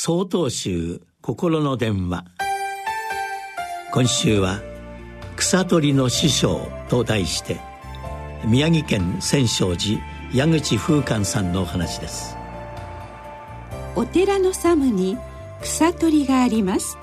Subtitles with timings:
[0.00, 2.24] 曹洞宗心の電話。
[3.90, 4.60] 今週は
[5.34, 7.60] 「草取りの師匠」と題して
[8.44, 10.00] 宮城県千勝寺
[10.32, 12.36] 矢口風寛さんのお話です。
[13.96, 15.18] お寺のサムに
[15.62, 16.96] 草取りがあります。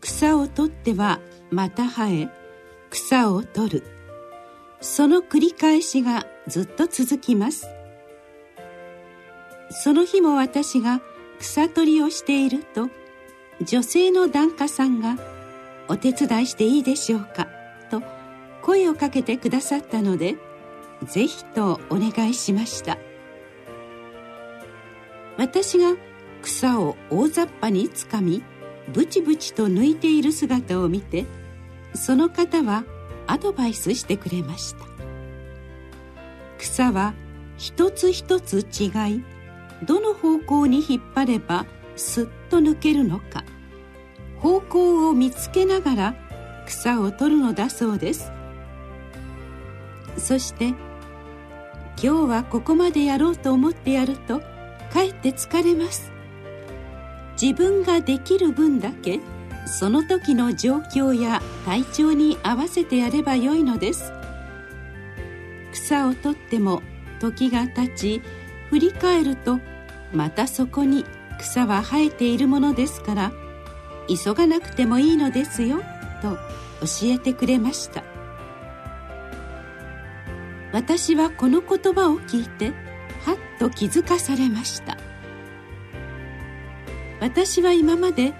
[0.00, 1.20] 草を取っては
[1.52, 2.28] また生え
[2.90, 3.84] 草を取る。
[4.80, 7.68] その繰り返しがずっと続きます。
[9.70, 11.00] その日も私が
[11.42, 12.88] 草取りをしていると
[13.60, 15.18] 女性の檀家さんが
[15.88, 17.48] 「お手伝いしていいでしょうか」
[17.90, 18.02] と
[18.62, 20.36] 声をかけてくださったので
[21.04, 22.96] ぜひとお願いしました
[25.36, 25.96] 私が
[26.42, 28.42] 草を大雑把につかみ
[28.92, 31.26] ブチブチと抜いている姿を見て
[31.94, 32.84] その方は
[33.26, 34.92] アドバイスしてくれました。
[36.62, 37.14] 草は
[37.58, 39.24] 一つ一つ違い
[39.82, 43.44] どの方向に引っ張ればすっと抜けるのか。
[44.38, 46.14] 方向を見つけながら
[46.66, 48.32] 草を取るのだそうです。
[50.16, 50.76] そして今
[51.96, 54.40] 日はここまでやろうと思ってやると
[54.92, 56.10] かえって疲れます。
[57.40, 59.20] 自分ができる分だけ
[59.66, 64.12] その時の状況や体調に合わせてやればよいのです。
[65.72, 66.82] 草を取っても
[67.20, 68.22] 時が経ち
[68.70, 69.60] 振り返ると
[70.12, 71.04] またそこに
[71.38, 73.32] 草は生えているものですから
[74.08, 75.82] 急がなくてもいいのですよ
[76.20, 76.36] と
[76.80, 78.02] 教えてくれました。
[80.72, 82.72] 私はこの言葉を聞いて
[83.24, 84.96] はっと気づかされました。
[87.20, 88.34] 私は今まで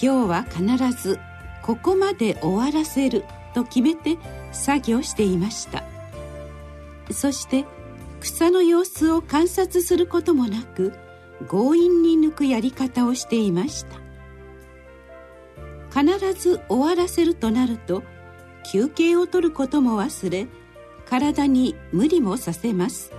[0.00, 1.18] 今日は必ず
[1.62, 4.18] ここまで終わらせると決めて
[4.52, 5.82] 作業していました。
[7.10, 7.64] そして
[8.28, 10.92] 草の様子を観察することもなく
[11.48, 13.98] 強引に抜くやり方をしていました。
[15.90, 18.02] 必ず終わらせるとなると
[18.70, 20.46] 休憩を取ることも忘れ
[21.06, 23.12] 体に無理もさせます。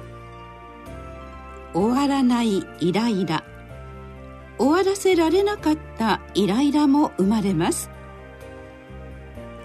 [1.74, 3.44] 終わらないイライラ。
[4.60, 7.90] 終わらせられなかったイライラも生まれます。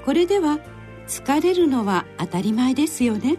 [0.06, 0.58] これでは
[1.06, 3.36] 疲れるのは当たり前ですよね。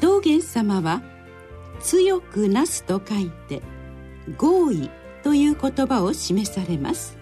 [0.00, 1.02] 道元様は
[1.80, 3.62] 「強くなす」と書いて
[4.36, 4.90] 「合意」
[5.22, 7.16] という言葉を示されます。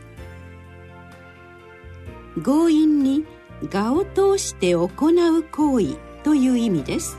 [2.43, 3.25] 強引に
[3.73, 7.19] 我を通して行う行為という意味です。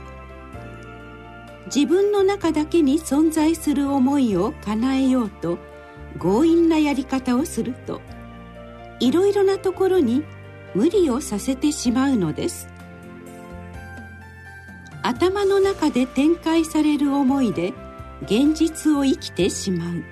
[1.74, 5.58] 自分の中だけに存在する思いを叶えようと
[6.20, 8.02] 強引なやり方をすると
[9.00, 10.24] いろいろなところに
[10.76, 12.73] 無理をさせてしまうのです。
[15.04, 17.74] 頭の中で展開される思いで
[18.24, 20.04] 現実を生きてしまう。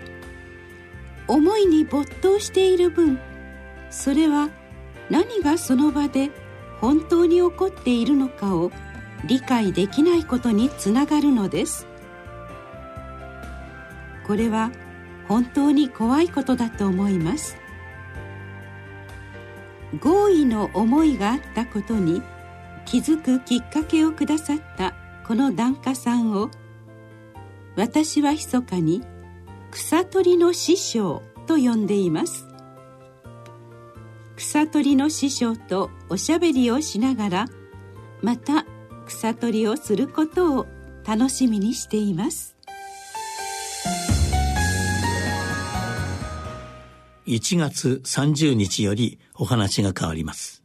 [1.28, 3.18] 思いに没頭している分
[3.90, 4.50] それは
[5.10, 6.30] 何がその場で
[6.82, 8.72] 本当に起こっているのかを
[9.26, 11.88] 理解できないことにつながるのです。
[14.26, 14.72] これは
[15.28, 17.58] 本当に怖いことだと思います。
[20.00, 22.22] 合意の思いがあったことに
[22.86, 24.94] 気づくきっかけをくださった
[25.26, 26.50] この檀家さんを
[27.76, 29.02] 私は密かに
[29.72, 32.48] 草取りの師匠と呼んでいます。
[34.36, 37.46] 草取りの師匠とおしゃべりをしながら
[38.22, 38.66] また
[39.06, 40.68] 草取りをすることを
[41.06, 42.58] 楽しみにしています。
[47.28, 50.61] 1月30日よりお話が変わります。